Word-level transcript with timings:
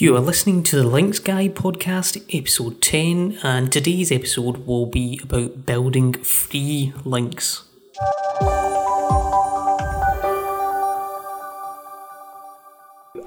You 0.00 0.16
are 0.16 0.20
listening 0.20 0.62
to 0.62 0.76
the 0.76 0.88
Links 0.88 1.18
Guy 1.18 1.50
podcast, 1.50 2.24
episode 2.34 2.80
10, 2.80 3.40
and 3.42 3.70
today's 3.70 4.10
episode 4.10 4.66
will 4.66 4.86
be 4.86 5.20
about 5.22 5.66
building 5.66 6.14
free 6.14 6.94
links. 7.04 7.64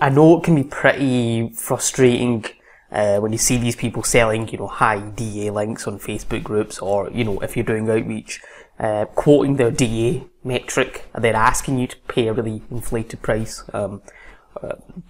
I 0.02 0.10
know 0.12 0.40
it 0.40 0.44
can 0.44 0.56
be 0.56 0.64
pretty 0.64 1.50
frustrating 1.50 2.46
uh, 2.92 3.20
when 3.20 3.32
you 3.32 3.38
see 3.38 3.58
these 3.58 3.76
people 3.76 4.02
selling, 4.02 4.48
you 4.48 4.58
know, 4.58 4.66
high 4.66 5.02
DA 5.12 5.52
links 5.52 5.86
on 5.88 6.00
Facebook 6.00 6.42
groups, 6.42 6.80
or 6.80 7.08
you 7.12 7.24
know, 7.24 7.40
if 7.42 7.56
you're 7.56 7.64
doing 7.64 7.88
outreach, 7.88 8.42
uh, 8.80 9.06
quoting 9.14 9.58
their 9.58 9.70
DA 9.70 10.24
metric, 10.44 11.06
and 11.14 11.24
then 11.24 11.36
asking 11.36 11.78
you 11.78 11.86
to 11.86 11.98
pay 12.08 12.30
a 12.30 12.34
really 12.34 12.64
inflated 12.72 13.22
price. 13.22 13.64
Um, 13.74 14.02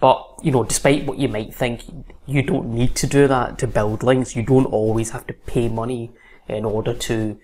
but 0.00 0.26
you 0.42 0.50
know, 0.50 0.64
despite 0.64 1.06
what 1.06 1.18
you 1.18 1.28
might 1.28 1.54
think, 1.54 1.82
you 2.26 2.42
don't 2.42 2.72
need 2.72 2.94
to 2.96 3.06
do 3.06 3.28
that 3.28 3.58
to 3.58 3.66
build 3.66 4.02
links. 4.02 4.36
You 4.36 4.42
don't 4.42 4.66
always 4.66 5.10
have 5.10 5.26
to 5.26 5.34
pay 5.34 5.68
money 5.68 6.12
in 6.48 6.64
order 6.64 6.94
to 6.94 7.38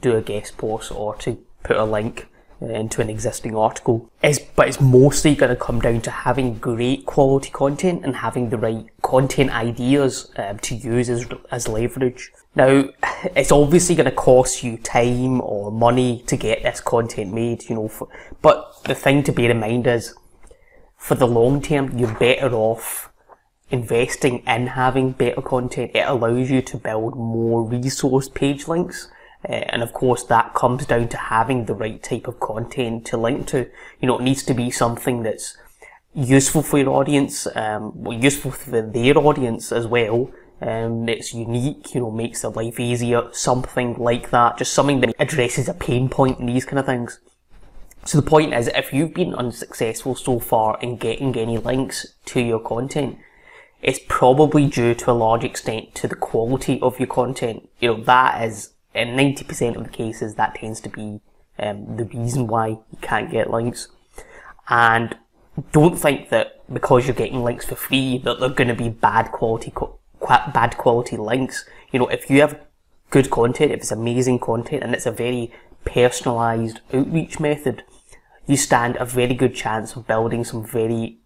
do 0.00 0.16
a 0.16 0.22
guest 0.22 0.56
post 0.56 0.92
or 0.92 1.14
to 1.16 1.38
put 1.62 1.76
a 1.76 1.84
link 1.84 2.26
into 2.60 3.00
an 3.00 3.08
existing 3.08 3.56
article. 3.56 4.10
It's, 4.22 4.38
but 4.38 4.68
it's 4.68 4.80
mostly 4.80 5.34
going 5.34 5.50
to 5.50 5.56
come 5.56 5.80
down 5.80 6.02
to 6.02 6.10
having 6.10 6.58
great 6.58 7.06
quality 7.06 7.50
content 7.50 8.04
and 8.04 8.16
having 8.16 8.50
the 8.50 8.58
right 8.58 8.86
content 9.02 9.50
ideas 9.50 10.30
um, 10.36 10.58
to 10.58 10.74
use 10.74 11.08
as, 11.08 11.26
as 11.50 11.68
leverage. 11.68 12.30
Now, 12.54 12.90
it's 13.34 13.52
obviously 13.52 13.94
going 13.94 14.10
to 14.10 14.14
cost 14.14 14.62
you 14.62 14.76
time 14.76 15.40
or 15.40 15.70
money 15.70 16.22
to 16.26 16.36
get 16.36 16.62
this 16.62 16.80
content 16.80 17.32
made, 17.32 17.68
you 17.68 17.76
know, 17.76 17.88
for, 17.88 18.08
but 18.42 18.84
the 18.84 18.94
thing 18.94 19.22
to 19.24 19.32
bear 19.32 19.50
in 19.50 19.60
mind 19.60 19.86
is, 19.86 20.14
for 21.00 21.16
the 21.16 21.26
long 21.26 21.60
term, 21.60 21.98
you're 21.98 22.14
better 22.14 22.54
off 22.54 23.10
investing 23.70 24.44
in 24.46 24.68
having 24.68 25.12
better 25.12 25.42
content. 25.42 25.92
It 25.94 26.06
allows 26.06 26.50
you 26.50 26.62
to 26.62 26.76
build 26.76 27.16
more 27.16 27.64
resource 27.64 28.28
page 28.28 28.68
links 28.68 29.08
uh, 29.48 29.52
and 29.52 29.82
of 29.82 29.92
course, 29.92 30.24
that 30.24 30.54
comes 30.54 30.86
down 30.86 31.08
to 31.08 31.16
having 31.16 31.64
the 31.64 31.74
right 31.74 32.02
type 32.02 32.28
of 32.28 32.40
content 32.40 33.06
to 33.06 33.16
link 33.16 33.46
to. 33.48 33.70
You 34.00 34.08
know, 34.08 34.18
it 34.18 34.22
needs 34.22 34.42
to 34.44 34.54
be 34.54 34.70
something 34.70 35.22
that's 35.22 35.56
useful 36.14 36.62
for 36.62 36.78
your 36.78 36.90
audience, 36.90 37.46
um, 37.56 38.06
useful 38.10 38.50
for 38.50 38.82
their 38.82 39.16
audience 39.16 39.72
as 39.72 39.86
well. 39.86 40.30
Um, 40.60 41.08
it's 41.08 41.32
unique, 41.32 41.94
you 41.94 42.02
know, 42.02 42.10
makes 42.10 42.42
their 42.42 42.50
life 42.50 42.78
easier, 42.78 43.28
something 43.32 43.94
like 43.94 44.30
that. 44.30 44.58
Just 44.58 44.74
something 44.74 45.00
that 45.00 45.14
addresses 45.18 45.68
a 45.68 45.74
pain 45.74 46.10
point 46.10 46.38
and 46.38 46.48
these 46.48 46.66
kind 46.66 46.78
of 46.78 46.84
things. 46.84 47.18
So 48.04 48.20
the 48.20 48.26
point 48.26 48.54
is, 48.54 48.68
if 48.68 48.92
you've 48.92 49.14
been 49.14 49.34
unsuccessful 49.34 50.14
so 50.14 50.38
far 50.38 50.78
in 50.80 50.96
getting 50.96 51.36
any 51.36 51.58
links 51.58 52.14
to 52.26 52.40
your 52.40 52.60
content, 52.60 53.18
it's 53.82 54.00
probably 54.08 54.66
due 54.66 54.94
to 54.94 55.10
a 55.10 55.12
large 55.12 55.44
extent 55.44 55.94
to 55.96 56.08
the 56.08 56.14
quality 56.14 56.80
of 56.80 56.98
your 56.98 57.06
content. 57.06 57.68
You 57.78 57.88
know, 57.94 58.04
that 58.04 58.42
is 58.42 58.72
in 58.94 59.08
90% 59.08 59.76
of 59.76 59.84
the 59.84 59.90
cases, 59.90 60.34
that 60.34 60.56
tends 60.56 60.80
to 60.80 60.88
be 60.88 61.20
um, 61.58 61.96
the 61.96 62.04
reason 62.04 62.46
why 62.46 62.68
you 62.68 62.98
can't 63.00 63.30
get 63.30 63.50
links. 63.50 63.88
And 64.68 65.16
don't 65.72 65.96
think 65.96 66.30
that 66.30 66.60
because 66.72 67.06
you're 67.06 67.14
getting 67.14 67.42
links 67.42 67.66
for 67.66 67.74
free 67.74 68.18
that 68.18 68.40
they're 68.40 68.48
going 68.48 68.68
to 68.68 68.74
be 68.74 68.88
bad 68.88 69.32
quality, 69.32 69.72
bad 70.28 70.76
quality 70.76 71.16
links. 71.16 71.64
You 71.92 71.98
know, 72.00 72.08
if 72.08 72.30
you 72.30 72.40
have 72.40 72.58
good 73.10 73.30
content, 73.30 73.72
if 73.72 73.80
it's 73.80 73.92
amazing 73.92 74.38
content, 74.38 74.82
and 74.82 74.94
it's 74.94 75.06
a 75.06 75.12
very 75.12 75.52
personalized 75.84 76.80
outreach 76.92 77.40
method, 77.40 77.82
you 78.46 78.56
stand 78.56 78.96
a 78.96 79.04
very 79.04 79.34
good 79.34 79.54
chance 79.54 79.96
of 79.96 80.06
building 80.06 80.44
some 80.44 80.64
very 80.64 81.18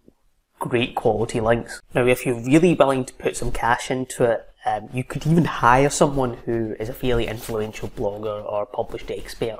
great 0.59 0.95
quality 0.95 1.39
links. 1.39 1.81
Now, 1.93 2.05
if 2.05 2.25
you're 2.25 2.39
really 2.39 2.73
willing 2.73 3.05
to 3.05 3.13
put 3.13 3.37
some 3.37 3.51
cash 3.51 3.91
into 3.91 4.23
it, 4.23 4.49
um, 4.65 4.89
you 4.91 5.03
could 5.03 5.27
even 5.27 5.45
hire 5.45 5.89
someone 5.89 6.37
who 6.45 6.75
is 6.79 6.89
a 6.89 6.93
fairly 6.93 7.27
influential 7.27 7.89
blogger 7.89 8.43
or 8.43 8.65
published 8.65 9.11
expert 9.11 9.59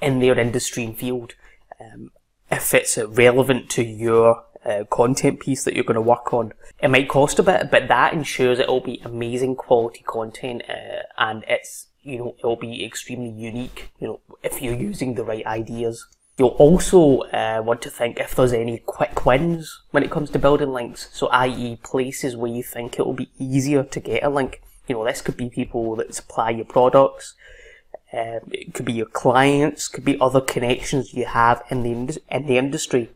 in 0.00 0.20
their 0.20 0.38
industry 0.38 0.84
and 0.84 0.96
field. 0.96 1.34
Um, 1.80 2.10
if 2.50 2.72
it's 2.72 2.96
relevant 2.96 3.70
to 3.70 3.82
your 3.82 4.44
uh, 4.64 4.84
content 4.84 5.40
piece 5.40 5.64
that 5.64 5.74
you're 5.74 5.84
going 5.84 5.96
to 5.96 6.00
work 6.00 6.32
on, 6.32 6.52
it 6.80 6.90
might 6.90 7.08
cost 7.08 7.38
a 7.38 7.42
bit, 7.42 7.70
but 7.70 7.88
that 7.88 8.12
ensures 8.12 8.58
it'll 8.58 8.80
be 8.80 9.00
amazing 9.04 9.56
quality 9.56 10.04
content 10.06 10.62
uh, 10.68 11.02
and 11.18 11.44
it's 11.48 11.88
you 12.02 12.18
know 12.18 12.36
it'll 12.38 12.56
be 12.56 12.84
extremely 12.84 13.30
unique. 13.30 13.90
You 13.98 14.06
know 14.06 14.20
if 14.42 14.62
you're 14.62 14.74
using 14.74 15.14
the 15.14 15.24
right 15.24 15.46
ideas. 15.46 16.06
You'll 16.38 16.48
also 16.48 17.20
uh, 17.20 17.62
want 17.64 17.80
to 17.82 17.90
think 17.90 18.18
if 18.18 18.34
there's 18.34 18.52
any 18.52 18.78
quick 18.78 19.24
wins 19.24 19.80
when 19.90 20.02
it 20.02 20.10
comes 20.10 20.28
to 20.30 20.38
building 20.38 20.70
links. 20.70 21.08
So, 21.12 21.28
i.e., 21.28 21.78
places 21.82 22.36
where 22.36 22.50
you 22.50 22.62
think 22.62 22.98
it 22.98 23.06
will 23.06 23.14
be 23.14 23.30
easier 23.38 23.82
to 23.82 24.00
get 24.00 24.22
a 24.22 24.28
link. 24.28 24.60
You 24.86 24.96
know, 24.96 25.04
this 25.04 25.22
could 25.22 25.38
be 25.38 25.48
people 25.48 25.96
that 25.96 26.14
supply 26.14 26.50
your 26.50 26.66
products. 26.66 27.34
Um, 28.12 28.40
it 28.52 28.74
could 28.74 28.84
be 28.84 28.92
your 28.92 29.06
clients. 29.06 29.88
Could 29.88 30.04
be 30.04 30.20
other 30.20 30.42
connections 30.42 31.14
you 31.14 31.24
have 31.24 31.62
in 31.70 31.82
the 31.82 32.20
in 32.30 32.46
the 32.46 32.58
industry. 32.58 33.10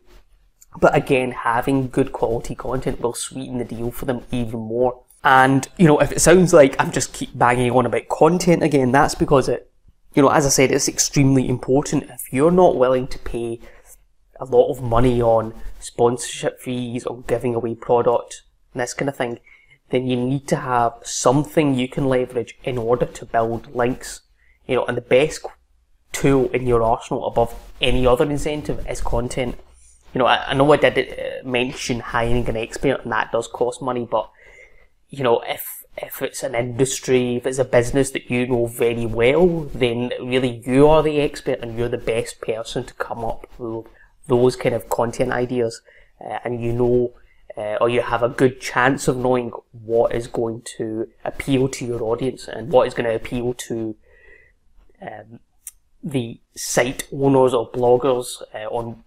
But 0.79 0.95
again, 0.95 1.31
having 1.31 1.89
good 1.89 2.11
quality 2.11 2.55
content 2.55 3.01
will 3.01 3.13
sweeten 3.13 3.59
the 3.59 3.65
deal 3.65 3.91
for 3.91 4.05
them 4.05 4.23
even 4.31 4.59
more. 4.59 5.03
And 5.23 5.67
you 5.77 5.87
know, 5.87 5.99
if 5.99 6.11
it 6.11 6.21
sounds 6.21 6.53
like 6.53 6.75
I'm 6.79 6.91
just 6.91 7.13
keep 7.13 7.37
banging 7.37 7.71
on 7.71 7.85
about 7.85 8.09
content 8.09 8.63
again, 8.63 8.91
that's 8.91 9.15
because 9.15 9.47
it 9.47 9.70
you 10.13 10.21
know, 10.21 10.29
as 10.29 10.45
I 10.45 10.49
said, 10.49 10.71
it's 10.71 10.89
extremely 10.89 11.47
important. 11.47 12.03
If 12.03 12.33
you're 12.33 12.51
not 12.51 12.75
willing 12.75 13.07
to 13.07 13.19
pay 13.19 13.59
a 14.39 14.45
lot 14.45 14.69
of 14.69 14.81
money 14.81 15.21
on 15.21 15.53
sponsorship 15.79 16.59
fees 16.59 17.05
or 17.05 17.21
giving 17.21 17.55
away 17.55 17.75
product 17.75 18.43
and 18.73 18.81
this 18.81 18.93
kind 18.93 19.07
of 19.07 19.15
thing, 19.15 19.39
then 19.89 20.07
you 20.07 20.15
need 20.15 20.47
to 20.47 20.55
have 20.57 20.93
something 21.03 21.75
you 21.75 21.87
can 21.87 22.05
leverage 22.05 22.57
in 22.63 22.77
order 22.77 23.05
to 23.05 23.25
build 23.25 23.73
links. 23.75 24.21
You 24.67 24.75
know, 24.75 24.85
and 24.85 24.97
the 24.97 25.01
best 25.01 25.45
tool 26.11 26.49
in 26.51 26.67
your 26.67 26.81
arsenal 26.81 27.25
above 27.25 27.53
any 27.79 28.05
other 28.05 28.29
incentive 28.29 28.85
is 28.87 29.01
content. 29.01 29.55
You 30.13 30.19
know, 30.19 30.25
I, 30.25 30.49
I 30.49 30.53
know 30.53 30.71
I 30.73 30.77
did 30.77 30.97
uh, 30.97 31.47
mention 31.47 31.99
hiring 32.01 32.47
an 32.49 32.57
expert 32.57 33.03
and 33.03 33.11
that 33.11 33.31
does 33.31 33.47
cost 33.47 33.81
money, 33.81 34.07
but 34.09 34.29
you 35.11 35.23
know, 35.23 35.41
if 35.41 35.85
if 35.97 36.21
it's 36.21 36.41
an 36.41 36.55
industry, 36.55 37.35
if 37.35 37.45
it's 37.45 37.59
a 37.59 37.65
business 37.65 38.11
that 38.11 38.31
you 38.31 38.47
know 38.47 38.65
very 38.65 39.05
well, 39.05 39.65
then 39.75 40.11
really 40.19 40.63
you 40.65 40.87
are 40.87 41.03
the 41.03 41.19
expert 41.19 41.59
and 41.61 41.77
you're 41.77 41.89
the 41.89 41.97
best 41.97 42.41
person 42.41 42.85
to 42.85 42.93
come 42.95 43.23
up 43.23 43.45
with 43.59 43.85
those 44.27 44.55
kind 44.55 44.73
of 44.73 44.89
content 44.89 45.31
ideas. 45.31 45.81
Uh, 46.23 46.39
and 46.45 46.63
you 46.63 46.71
know, 46.71 47.13
uh, 47.57 47.75
or 47.81 47.89
you 47.89 48.01
have 48.01 48.23
a 48.23 48.29
good 48.29 48.61
chance 48.61 49.07
of 49.07 49.17
knowing 49.17 49.51
what 49.71 50.15
is 50.15 50.27
going 50.27 50.61
to 50.77 51.09
appeal 51.25 51.67
to 51.67 51.85
your 51.85 52.01
audience 52.01 52.47
and 52.47 52.71
what 52.71 52.87
is 52.87 52.93
going 52.93 53.09
to 53.09 53.15
appeal 53.15 53.53
to 53.53 53.95
um, 55.01 55.39
the 56.01 56.39
site 56.55 57.07
owners 57.11 57.53
or 57.53 57.69
bloggers 57.69 58.41
uh, 58.55 58.67
on 58.69 59.03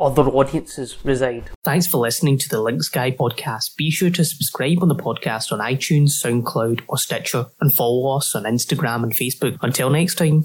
other 0.00 0.24
audiences 0.24 1.04
reside. 1.04 1.50
Thanks 1.64 1.86
for 1.86 1.98
listening 1.98 2.38
to 2.38 2.48
the 2.48 2.60
Links 2.60 2.88
Guy 2.88 3.10
podcast. 3.10 3.76
Be 3.76 3.90
sure 3.90 4.10
to 4.10 4.24
subscribe 4.24 4.82
on 4.82 4.88
the 4.88 4.94
podcast 4.94 5.52
on 5.52 5.60
iTunes, 5.60 6.10
SoundCloud, 6.22 6.82
or 6.88 6.98
Stitcher, 6.98 7.46
and 7.60 7.74
follow 7.74 8.16
us 8.16 8.34
on 8.34 8.44
Instagram 8.44 9.02
and 9.02 9.16
Facebook. 9.16 9.58
Until 9.62 9.90
next 9.90 10.16
time. 10.16 10.44